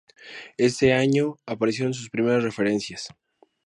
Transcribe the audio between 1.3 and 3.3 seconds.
aparecieron sus primeras referencias.